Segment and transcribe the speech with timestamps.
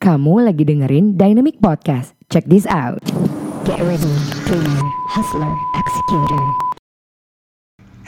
[0.00, 2.16] Kamu lagi dengerin Dynamic Podcast.
[2.32, 3.04] Check this out.
[3.68, 4.16] Get ready,
[4.48, 4.80] dreamer,
[5.12, 6.44] hustler, executor.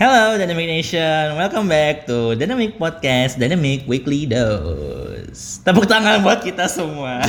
[0.00, 5.60] Hello Dynamic Nation, welcome back to Dynamic Podcast Dynamic Weekly Dose.
[5.60, 7.20] Tepuk tangan buat kita semua.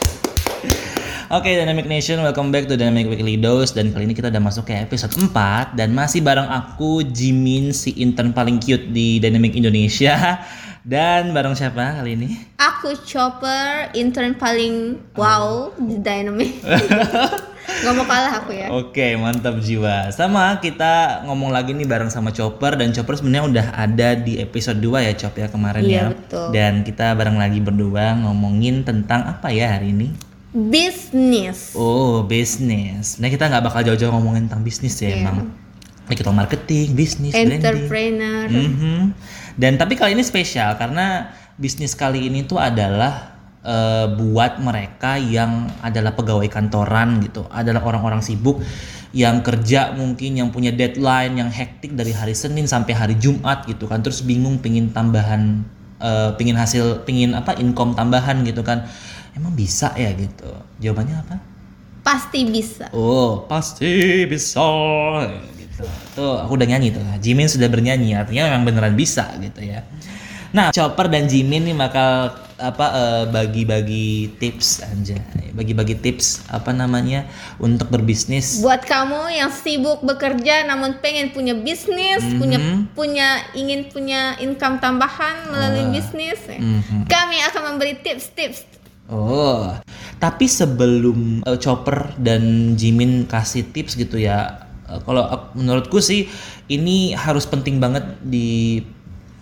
[1.36, 4.64] Oke Dynamic Nation, welcome back to Dynamic Weekly Dose dan kali ini kita udah masuk
[4.64, 10.40] ke episode 4 dan masih bareng aku Jimin si intern paling cute di Dynamic Indonesia
[10.82, 12.28] dan bareng siapa kali ini?
[12.56, 16.60] Aku Chopper, intern paling wow di Dynamic.
[17.80, 18.66] Gak mau kalah aku ya.
[18.68, 20.10] Oke, mantap jiwa.
[20.10, 24.76] Sama kita ngomong lagi nih bareng sama Chopper dan Chopper sebenarnya udah ada di episode
[24.76, 26.04] 2 ya Chop ya kemarin Iya, ya.
[26.10, 26.46] betul.
[26.50, 30.08] Dan kita bareng lagi berdua ngomongin tentang apa ya hari ini?
[30.50, 31.78] Bisnis.
[31.78, 33.16] Oh, bisnis.
[33.16, 35.16] Nah, kita nggak bakal jauh-jauh ngomongin tentang bisnis ya Iya.
[35.22, 35.36] emang.
[36.10, 37.62] Digital marketing, bisnis, branding.
[37.62, 38.46] Entrepreneur.
[38.50, 38.98] Mhm.
[39.54, 45.68] Dan tapi kali ini spesial karena bisnis kali ini tuh adalah eh, buat mereka yang
[45.84, 48.58] adalah pegawai kantoran gitu, adalah orang-orang sibuk
[49.12, 53.84] yang kerja mungkin yang punya deadline yang hektik dari hari Senin sampai hari Jumat gitu
[53.84, 55.60] kan, terus bingung pingin tambahan,
[56.00, 58.88] eh, pingin hasil, pingin apa income tambahan gitu kan,
[59.36, 60.50] emang bisa ya gitu?
[60.80, 61.36] Jawabannya apa?
[62.00, 62.88] Pasti bisa.
[62.96, 64.64] Oh, pasti bisa.
[66.20, 67.00] Tuh, aku udah nyanyi tuh.
[67.16, 69.80] Jimin sudah bernyanyi, artinya memang beneran bisa gitu ya.
[70.52, 75.16] Nah, Chopper dan Jimin nih bakal apa eh, bagi-bagi tips aja.
[75.56, 77.24] Bagi-bagi tips apa namanya
[77.56, 78.60] untuk berbisnis.
[78.60, 82.92] Buat kamu yang sibuk bekerja namun pengen punya bisnis, punya Mhm.
[82.92, 86.60] punya ingin punya income tambahan melalui bisnis, ya.
[86.60, 87.08] Mhm.
[87.08, 88.68] kami akan memberi tips-tips.
[89.10, 89.74] Oh,
[90.20, 94.69] tapi sebelum eh, Chopper dan Jimin kasih tips gitu ya,
[95.06, 96.26] kalau ak- menurutku sih
[96.66, 98.80] ini harus penting banget di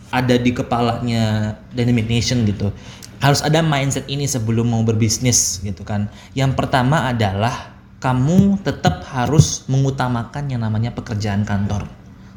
[0.09, 2.73] ada di kepalanya Dynamic Nation gitu.
[3.19, 6.07] Harus ada mindset ini sebelum mau berbisnis gitu kan.
[6.37, 11.91] Yang pertama adalah kamu tetap harus mengutamakan yang namanya pekerjaan kantor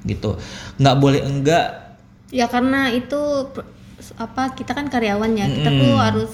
[0.08, 0.42] gitu.
[0.82, 1.82] Nggak boleh enggak
[2.32, 3.20] Ya karena itu
[4.16, 6.32] apa kita kan karyawan ya, kita tuh harus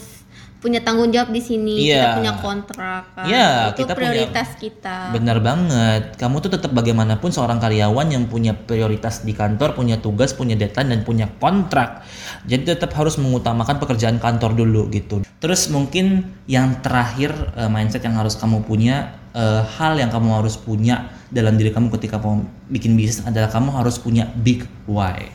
[0.58, 1.96] punya tanggung jawab di sini, Iya.
[1.96, 3.26] kita punya kontrak kan.
[3.30, 4.98] Iya, itu kita punya- prioritas kita.
[5.14, 6.04] Benar banget.
[6.18, 10.98] Kamu tuh tetap bagaimanapun seorang karyawan yang punya prioritas di kantor, punya tugas, punya deadline
[10.98, 12.02] dan punya kontrak.
[12.50, 15.22] Jadi tetap harus mengutamakan pekerjaan kantor dulu gitu.
[15.38, 20.58] Terus mungkin yang terakhir eh, mindset yang harus kamu punya eh, hal yang kamu harus
[20.58, 25.30] punya dalam diri kamu ketika mau bikin bisnis adalah kamu harus punya big why.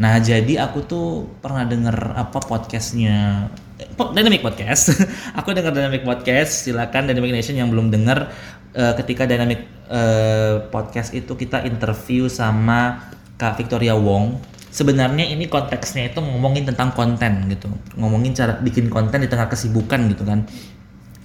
[0.00, 3.69] Nah jadi aku tuh pernah denger apa podcastnya po-
[4.14, 4.92] Dynamic Podcast.
[5.38, 6.68] aku denger Dynamic Podcast.
[6.68, 8.28] Silakan Dynamic Nation yang belum denger
[8.76, 13.10] eh, ketika Dynamic eh, Podcast itu kita interview sama
[13.40, 14.40] Kak Victoria Wong.
[14.70, 17.66] Sebenarnya ini konteksnya itu ngomongin tentang konten gitu,
[17.98, 20.46] ngomongin cara bikin konten di tengah kesibukan gitu kan.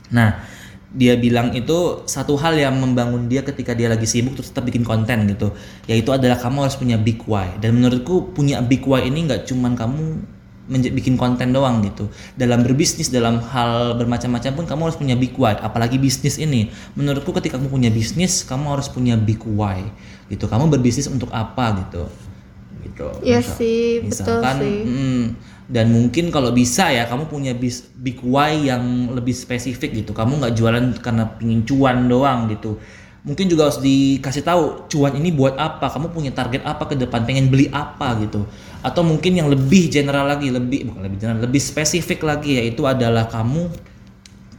[0.10, 0.42] Nah,
[0.96, 4.88] dia bilang itu satu hal yang membangun dia ketika dia lagi sibuk terus tetap bikin
[4.88, 5.52] konten gitu
[5.92, 9.76] yaitu adalah kamu harus punya big why dan menurutku punya big why ini nggak cuman
[9.76, 10.24] kamu
[10.70, 12.10] bikin konten doang gitu.
[12.34, 15.54] Dalam berbisnis dalam hal bermacam-macam pun kamu harus punya big why.
[15.54, 16.74] Apalagi bisnis ini.
[16.98, 19.86] Menurutku ketika kamu punya bisnis kamu harus punya big why.
[20.28, 20.50] Gitu.
[20.50, 22.10] Kamu berbisnis untuk apa gitu.
[22.82, 23.08] Gitu.
[23.26, 24.80] Iya Misal- sih, betul misalkan sih.
[24.86, 25.24] mm,
[25.66, 30.14] dan mungkin kalau bisa ya kamu punya bis, big why yang lebih spesifik gitu.
[30.14, 32.78] Kamu nggak jualan karena pingin cuan doang gitu
[33.26, 35.90] mungkin juga harus dikasih tahu cuan ini buat apa?
[35.90, 37.26] Kamu punya target apa ke depan?
[37.26, 38.14] Pengen beli apa?
[38.22, 38.46] gitu.
[38.86, 43.26] Atau mungkin yang lebih general lagi lebih bukan lebih general lebih spesifik lagi yaitu adalah
[43.26, 43.74] kamu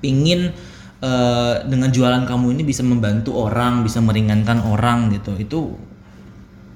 [0.03, 0.51] pingin
[0.99, 5.39] eh, dengan jualan kamu ini bisa membantu orang bisa meringankan orang gitu.
[5.39, 5.59] Itu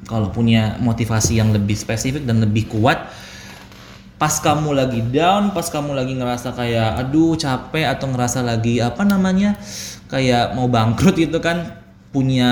[0.06, 3.10] kalau punya motivasi yang lebih spesifik dan lebih kuat
[4.20, 9.00] pas kamu lagi down, pas kamu lagi ngerasa kayak aduh capek atau ngerasa lagi apa
[9.00, 9.56] namanya
[10.12, 11.79] kayak mau bangkrut gitu kan
[12.10, 12.50] punya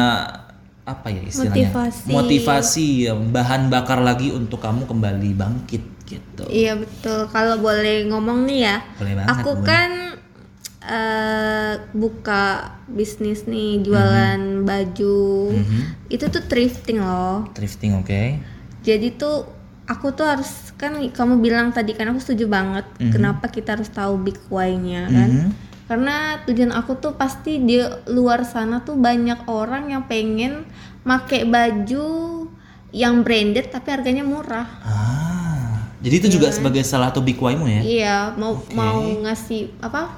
[0.82, 2.08] apa ya istilahnya Motivasi.
[2.08, 7.28] motivasi ya, bahan bakar lagi untuk kamu kembali bangkit gitu Iya betul.
[7.28, 9.64] Kalau boleh ngomong nih ya, Boleh banget, aku Bun.
[9.64, 9.90] kan
[10.80, 12.44] eh, buka
[12.86, 14.64] bisnis nih jualan Mhm.
[14.64, 15.52] baju.
[16.08, 17.44] Itu tuh thrifting loh.
[17.52, 18.40] thrifting oke
[18.80, 19.44] Jadi tuh
[19.84, 24.16] aku tuh harus kan kamu bilang tadi kan aku setuju banget kenapa kita harus tahu
[24.16, 25.30] big why-nya kan.
[25.30, 25.48] Mhm.
[25.88, 27.80] Karena tujuan aku tuh pasti di
[28.12, 30.68] luar sana tuh banyak orang yang pengen
[31.02, 32.44] make baju
[32.92, 34.68] yang branded tapi harganya murah.
[34.84, 35.48] ah
[35.98, 40.12] jadi itu juga sebagai salah satu big why-mu ya Iya, mau mau ngasih apa?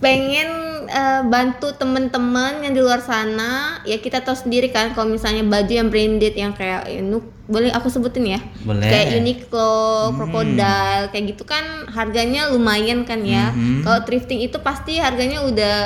[0.00, 0.48] Pengen
[0.88, 3.80] eh, bantu temen-temen yang di luar sana.
[3.84, 7.70] Ya kita tahu sendiri kan kalau misalnya baju yang branded yang kayak ya, Nuk- boleh
[7.70, 8.82] aku sebutin ya Boleh.
[8.84, 9.78] kayak Uniqlo,
[10.12, 13.82] Crocodile kayak gitu kan harganya lumayan kan ya Mhm.
[13.82, 15.76] kalau thrifting itu pasti harganya udah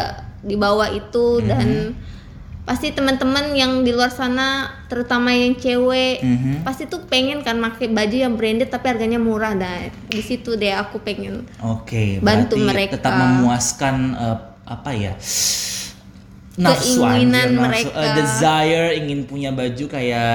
[0.40, 1.92] di bawah itu dan
[2.62, 6.62] pasti teman-teman yang di luar sana terutama yang cewek Mhm.
[6.62, 10.72] pasti tuh pengen kan pakai baju yang branded tapi harganya murah dan di situ deh
[10.72, 12.96] aku pengen Oke, Bantu mereka.
[12.96, 15.12] tetap memuaskan eh, apa ya?
[16.52, 17.96] Nafsu Keinginan nafsu, mereka.
[17.96, 20.28] eh, desire ingin punya baju kayak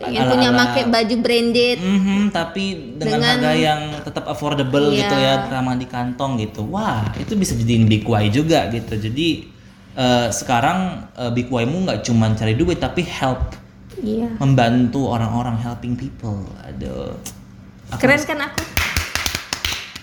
[0.00, 2.64] pengen ala-ala- punya pakai baju branded Mhm, tapi
[2.96, 4.98] dengan, Dengan- harga yang tetap affordable Iya.
[5.04, 6.64] gitu ya, ramah di kantong gitu.
[6.66, 8.96] Wah, itu bisa jadiin big why juga gitu.
[8.96, 9.52] Jadi
[9.90, 13.52] eh, sekarang eh, big nggak cuma cari duit tapi help
[14.00, 16.48] iya membantu orang-orang helping people.
[16.64, 17.12] Aduh.
[17.92, 18.62] Aku keren kan aku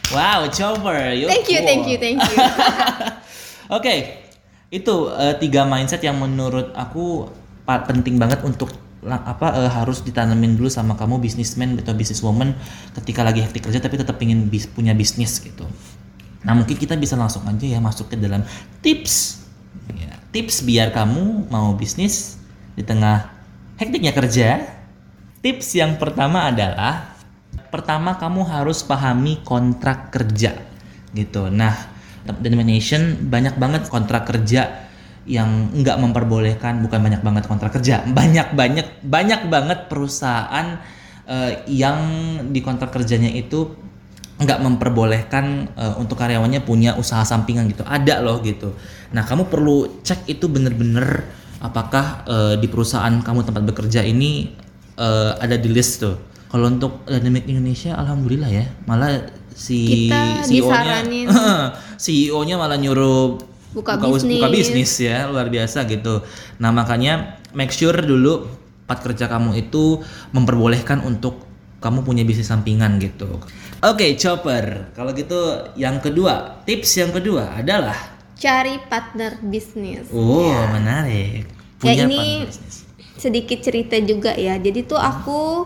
[0.07, 1.67] Wow, Chopper, you're thank you cool.
[1.67, 2.37] thank you thank you
[3.75, 4.23] Oke,
[4.71, 7.27] itu eh, tiga mindset yang menurut aku
[7.67, 8.71] penting banget untuk
[9.05, 12.57] apa eh, harus ditanamin dulu sama kamu businessman atau businesswoman
[12.97, 15.69] ketika lagi hektik kerja tapi tetap ingin bis- punya bisnis gitu.
[16.41, 18.41] Nah mungkin kita bisa langsung aja ya masuk ke dalam
[18.81, 19.45] tips,
[19.93, 22.35] Ya, tips biar kamu mau bisnis
[22.75, 23.31] di tengah
[23.79, 24.67] hektiknya kerja.
[25.39, 27.13] Tips yang pertama adalah
[27.69, 30.57] pertama kamu harus pahami kontrak kerja
[31.13, 31.47] gitu.
[31.47, 31.71] Nah,
[32.41, 34.86] denomination banyak banget kontrak kerja
[35.27, 38.07] yang nggak memperbolehkan bukan banyak banget kontrak kerja.
[38.07, 40.79] Banyak banyak banyak banget perusahaan
[41.27, 41.99] eh, yang
[42.49, 43.75] di kontrak kerjanya itu
[44.39, 45.45] nggak memperbolehkan
[45.75, 47.83] eh, untuk karyawannya punya usaha sampingan gitu.
[47.83, 48.71] Ada loh gitu.
[49.11, 51.27] Nah kamu perlu cek itu bener-bener
[51.59, 54.47] apakah eh, di perusahaan kamu tempat bekerja ini
[54.95, 56.15] eh, ada di list tuh.
[56.47, 58.65] Kalau untuk Dynamic Indonesia alhamdulillah ya.
[58.87, 60.07] Malah si
[60.47, 61.03] CEO-nya.
[62.03, 64.41] CEO-nya malah nyuruh Buka us- bisnis.
[64.41, 66.25] buka bisnis ya luar biasa gitu.
[66.57, 67.13] Nah makanya
[67.53, 68.49] make sure dulu
[68.83, 70.01] tempat kerja kamu itu
[70.31, 71.45] memperbolehkan untuk
[71.77, 73.37] kamu punya bisnis sampingan gitu.
[73.79, 75.37] Oke Chopper, kalau gitu
[75.77, 77.93] yang kedua tips yang kedua adalah
[78.33, 81.45] cari partner bisnis oh menarik
[81.77, 82.75] punya Ya, ini- partner bisnis.
[83.17, 84.57] sedikit cerita juga ya.
[84.57, 85.65] Jadi tuh aku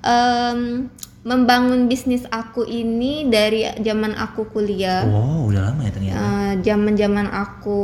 [0.00, 0.88] em,
[1.20, 6.16] membangun bisnis aku ini dari zaman aku kuliah, Wow udah lama ya ternyata.
[6.16, 7.80] Eh, zaman-zaman aku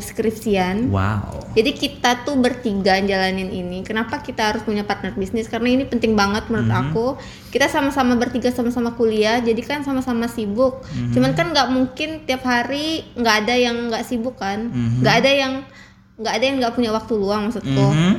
[0.00, 0.88] skripsian.
[0.88, 1.52] Wow.
[1.52, 3.84] Jadi kita tuh bertiga jalanin ini.
[3.84, 5.52] Kenapa kita harus punya partner bisnis?
[5.52, 6.80] Karena ini penting banget menurut Mhm.
[6.88, 7.06] aku.
[7.52, 10.80] Kita sama-sama bertiga sama-sama kuliah, jadi kan sama-sama sibuk.
[10.88, 11.12] Mhm.
[11.12, 14.72] Cuman kan nggak mungkin tiap hari nggak ada yang nggak sibuk kan?
[14.72, 15.04] Mhm.
[15.04, 15.52] Nggak ada yang
[16.16, 17.68] nggak ada yang nggak punya waktu luang maksudku.
[17.92, 18.12] Mhm.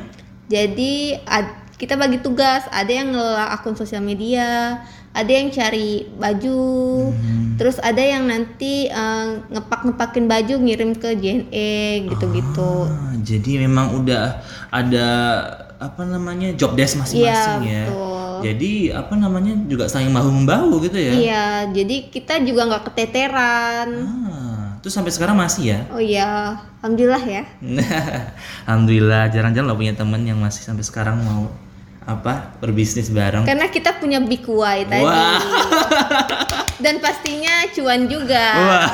[0.45, 6.59] Jadi ad- kita bagi tugas, ada yang ngelola akun sosial media, ada yang cari baju,
[7.09, 7.55] Hmm.
[7.55, 11.71] terus ada yang nanti eh, ngepak-ngepakin baju ngirim ke JNE
[12.05, 12.85] gitu-gitu.
[12.85, 15.07] Ah, jadi memang udah ada
[15.79, 17.83] apa namanya job desk masing-masing Iya, ya.
[17.87, 18.35] betul.
[18.39, 21.11] Jadi apa namanya juga saling bahu membahu gitu ya.
[21.15, 23.89] Iya, jadi kita juga nggak keteteran.
[24.03, 25.79] Ah, terus sampai sekarang masih ya?
[25.91, 27.43] Oh iya, alhamdulillah ya.
[28.67, 31.47] Alhamdulillah jarang-jarang lo punya temen yang masih sampai sekarang mau
[32.09, 33.45] apa berbisnis bareng.
[33.45, 35.06] Karena kita punya big why tadi.
[35.06, 35.38] Wah.
[36.83, 38.45] Dan pastinya cuan juga.
[38.57, 38.89] Wah.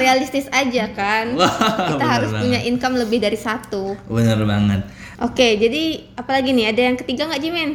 [0.00, 1.36] Realistis aja kan.
[1.36, 1.52] Wah,
[1.92, 2.42] kita harus banget.
[2.46, 3.98] punya income lebih dari satu.
[4.08, 4.86] Bener banget.
[5.18, 6.70] Oke, jadi apalagi nih?
[6.70, 7.70] Ada yang ketiga nggak Jimin?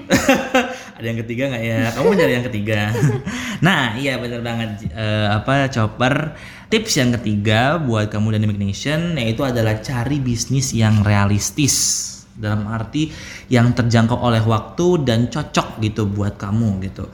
[0.97, 1.77] Ada yang ketiga nggak ya?
[1.91, 2.79] Kamu nyari yang ketiga.
[3.67, 4.87] nah, iya bener banget.
[4.87, 6.39] Eh, apa chopper?
[6.71, 13.13] Tips yang ketiga buat kamu Dynamic Nation yaitu adalah cari bisnis yang realistis dalam arti
[13.49, 17.05] yang terjangkau oleh waktu dan cocok gitu buat kamu gitu.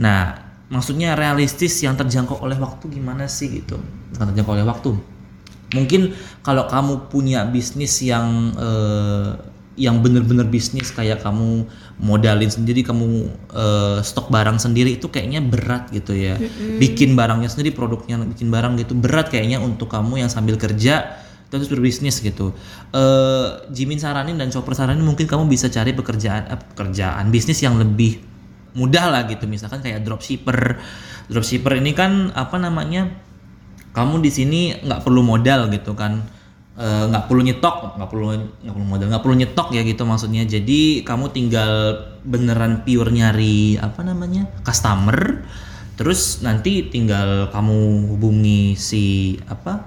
[0.00, 0.36] Nah,
[0.72, 3.76] maksudnya realistis yang terjangkau oleh waktu gimana sih gitu?
[4.16, 4.90] Bukan terjangkau oleh waktu.
[5.72, 6.12] Mungkin
[6.44, 9.30] kalau kamu punya bisnis yang eh,
[9.72, 11.64] yang bener-bener bisnis kayak kamu
[11.96, 16.36] modalin sendiri, kamu eh, stok barang sendiri itu kayaknya berat gitu ya.
[16.80, 21.21] Bikin barangnya sendiri, produknya bikin barang gitu berat kayaknya untuk kamu yang sambil kerja
[21.52, 22.56] terus berbisnis gitu.
[22.96, 27.76] Eh Jimin saranin dan Chopper saranin mungkin kamu bisa cari pekerjaan eh, pekerjaan bisnis yang
[27.76, 28.24] lebih
[28.72, 29.44] mudah lah gitu.
[29.44, 30.80] Misalkan kayak dropshipper.
[31.28, 33.12] Dropshipper ini kan apa namanya?
[33.92, 36.24] kamu di sini nggak perlu modal gitu kan
[36.72, 40.48] Eh, nggak perlu nyetok nggak perlu nggak perlu modal nggak perlu nyetok ya gitu maksudnya
[40.48, 45.44] jadi kamu tinggal beneran pure nyari apa namanya customer
[46.00, 49.84] terus nanti tinggal kamu hubungi si apa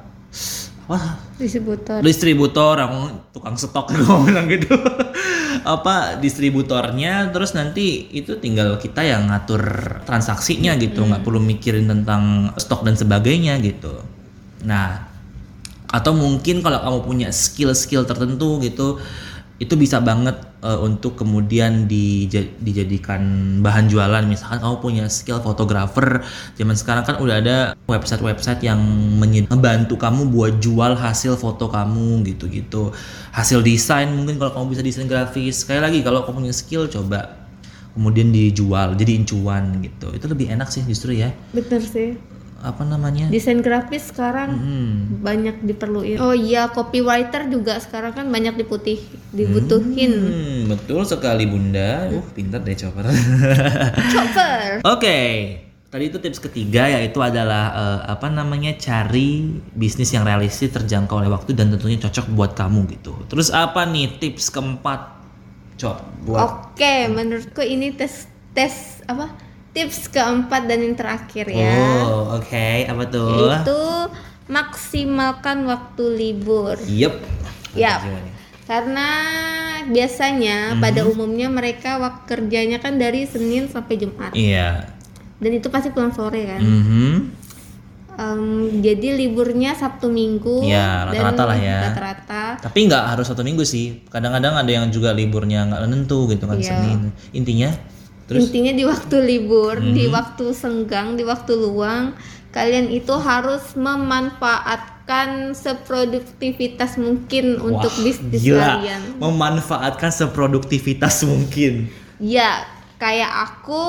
[0.86, 2.00] apa Distributor.
[2.06, 2.98] distributor aku
[3.34, 4.70] tukang stok aku bilang gitu.
[5.66, 9.66] Apa distributornya terus nanti itu tinggal kita yang ngatur
[10.06, 11.02] transaksinya gitu.
[11.02, 13.98] Nggak perlu mikirin tentang stok dan sebagainya gitu.
[14.62, 15.10] Nah
[15.90, 19.02] atau mungkin kalau kamu punya skill-skill tertentu gitu
[19.56, 23.24] itu bisa banget eh, untuk kemudian dija- dijadikan
[23.64, 24.24] bahan jualan.
[24.28, 26.24] Misalkan kamu punya skill fotografer
[26.60, 27.58] zaman sekarang kan udah ada
[27.88, 28.80] website-website yang
[29.48, 32.92] membantu kamu buat jual hasil foto kamu gitu-gitu.
[33.32, 35.64] Hasil desain mungkin kalau kamu bisa desain grafis.
[35.64, 37.48] Sekali lagi kalau kamu punya skill coba
[37.96, 40.12] kemudian dijual jadi incuan gitu.
[40.12, 41.32] Itu lebih enak sih justru ya.
[41.56, 42.20] Bener sih
[42.66, 43.30] apa namanya?
[43.30, 45.22] Desain grafis sekarang Hmm.
[45.22, 46.18] banyak diperluin.
[46.18, 48.98] Oh iya copywriter juga sekarang kan banyak diputih
[49.30, 50.14] dibutuhin.
[50.18, 52.10] Hmm, betul sekali bunda.
[52.10, 53.06] Uh pintar deh chopper.
[54.14, 54.82] Chopper.
[54.84, 55.18] Oke,
[55.88, 61.30] tadi itu tips ketiga yaitu adalah eh, apa namanya cari bisnis yang realistis terjangkau oleh
[61.30, 63.14] waktu dan tentunya cocok buat kamu gitu.
[63.30, 65.02] Terus apa nih tips keempat,
[66.26, 69.45] buat oke menurutku ini tes tes apa
[69.76, 73.52] tips keempat dan yang terakhir ya Oh, oke, apa tuh?
[73.52, 73.80] yaitu
[74.48, 77.14] maksimalkan waktu libur Yep.
[77.76, 78.00] Yap.
[78.66, 79.10] karena
[79.86, 80.82] biasanya Mhm.
[80.82, 84.90] pada umumnya mereka waktu kerjanya kan dari Senin sampai Jumat Iya.
[85.38, 87.14] dan itu pasti pulang sore kan Mhm.
[88.16, 88.44] Em,
[88.80, 91.80] jadi liburnya Sabtu Minggu Ya, rata-rata dan lah ya.
[91.92, 94.08] rata-rata Tapi nggak harus satu minggu sih.
[94.08, 96.64] Kadang-kadang ada yang juga liburnya nggak menentu gitu kan Iya.
[96.72, 97.12] Senin.
[97.36, 97.76] Intinya
[98.26, 99.94] terus intinya di waktu libur Mhm.
[99.94, 102.18] di waktu senggang di waktu luang
[102.50, 108.80] kalian itu harus memanfaatkan seproduktivitas mungkin untuk Wah, bisnis gila.
[108.80, 111.90] kalian Memanfaatkan seproduktivitas mungkin.
[112.18, 112.64] ya
[112.96, 113.84] kayak aku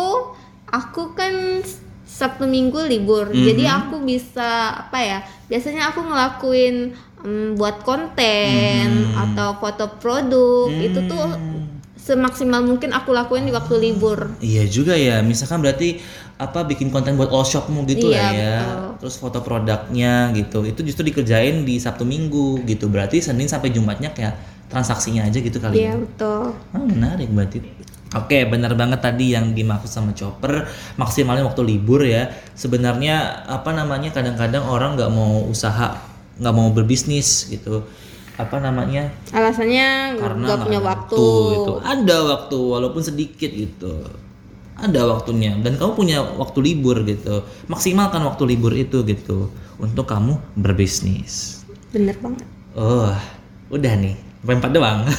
[0.66, 1.62] aku kan
[2.02, 3.44] Sabtu Minggu libur Mhm.
[3.44, 4.48] jadi aku bisa
[4.82, 6.76] apa ya biasanya aku ngelakuin
[7.22, 9.14] em, buat konten Mhm.
[9.16, 11.65] atau foto produk itu tuh Hmm.
[12.06, 15.98] Semaksimal mungkin aku lakuin di waktu libur Iya juga ya, misalkan berarti
[16.38, 18.54] apa bikin konten buat all shopmu gitu Iya, lah ya.
[18.62, 18.86] betul.
[19.02, 20.62] Terus foto produknya gitu.
[20.62, 22.86] Itu justru dikerjain di Sabtu Minggu gitu.
[22.86, 24.36] Berarti Senin sampai Jumatnya kayak
[24.68, 26.00] transaksinya aja gitu kali Iya ya.
[26.00, 27.58] betul Ah, menarik berarti.
[28.14, 30.62] Oke, benar banget tadi yang dimaksud sama Chopper
[30.94, 32.30] maksimalnya waktu libur ya.
[32.54, 35.98] Sebenarnya apa namanya kadang-kadang orang nggak mau usaha,
[36.38, 37.82] nggak mau berbisnis gitu.
[38.36, 39.08] Apa namanya?
[39.32, 41.24] alasannya karena nggak punya ada waktu,
[41.56, 41.72] gitu.
[41.80, 43.94] Ada waktu walaupun sedikit gitu.
[44.76, 47.48] Ada waktunya dan kamu punya waktu libur gitu.
[47.72, 49.48] Maksimalkan waktu libur itu gitu
[49.80, 51.64] untuk kamu berbisnis.
[51.96, 52.44] bener banget
[52.76, 53.08] Oh,
[53.72, 54.16] udah nih.
[54.44, 55.00] Empat doang.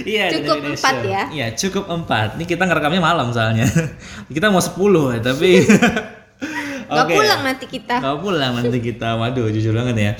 [0.00, 1.22] Iya, Cukup empat ya?
[1.28, 2.40] Iya, cukup empat.
[2.40, 3.68] Ini kita ngerekamnya malam soalnya.
[4.34, 4.72] kita mau 10
[5.12, 5.60] ya, tapi
[6.90, 7.14] nggak Oke.
[7.14, 9.08] pulang nanti kita Nggak pulang nanti kita.
[9.20, 10.12] Waduh, jujur banget ya.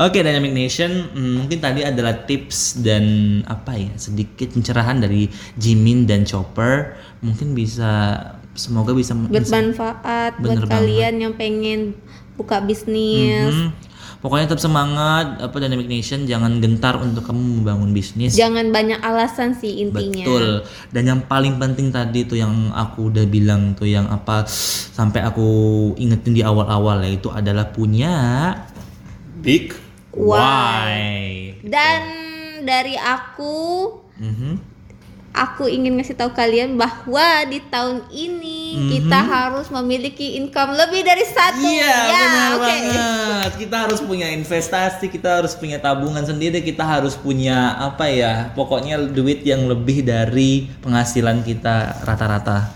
[0.00, 3.04] Oke, Dynamic Nation, hmm, mungkin tadi adalah tips dan
[3.44, 5.28] apa ya, sedikit pencerahan dari
[5.60, 6.96] Jimin dan Chopper.
[7.20, 8.16] Mungkin bisa
[8.56, 10.72] semoga bisa bermanfaat buat banget.
[10.72, 11.94] kalian yang pengen
[12.34, 13.92] buka bisnis Mhm.
[14.20, 18.36] Pokoknya tetap semangat apa Dynamic Nation jangan gentar untuk kamu membangun bisnis.
[18.36, 20.46] jangan banyak alasan sih intinya Betul.
[20.92, 24.44] Dan yang paling penting tadi tuh yang aku udah bilang tuh yang apa
[24.92, 25.48] sampai aku
[25.96, 28.12] ingetin di awal-awal ya itu adalah punya
[29.40, 29.72] big
[30.14, 31.54] why.
[31.62, 32.00] dan
[32.60, 33.56] dari aku
[34.20, 34.60] Mhm.
[35.30, 38.58] aku ingin ngasih tahu kalian bahwa di tahun ini
[38.90, 41.62] kita harus memiliki income lebih dari satu.
[41.62, 43.50] Iya ya benar oke banget.
[43.56, 48.50] Kita harus punya investasi, kita harus punya tabungan sendiri, kita harus punya apa ya?
[48.52, 52.70] Pokoknya duit yang lebih dari penghasilan kita rata-rata.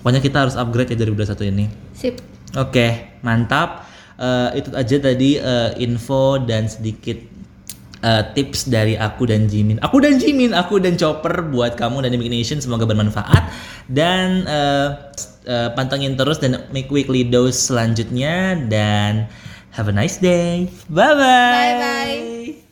[0.00, 1.66] Pokoknya kita harus upgrade ya 2021 ini.
[1.92, 2.18] sip
[2.56, 3.84] Oke, mantap.
[4.18, 7.22] Eh, itu aja tadi eh, info dan sedikit
[8.02, 9.78] eh, tips dari aku dan Jimin.
[9.78, 13.46] Aku dan Jimin, aku dan Chopper buat kamu dan Dynamic Nation semoga bermanfaat
[13.86, 14.88] dan eh,
[15.46, 19.30] eh, pantengin terus dan make weekly dose selanjutnya dan
[19.70, 20.66] have a nice day.
[20.90, 21.54] Bye bye.
[21.54, 22.67] bye bye